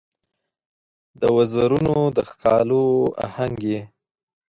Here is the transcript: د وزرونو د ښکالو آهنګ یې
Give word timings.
د 1.19 1.21
وزرونو 1.37 1.95
د 2.15 2.17
ښکالو 2.29 2.83
آهنګ 3.25 3.57
یې 3.71 3.81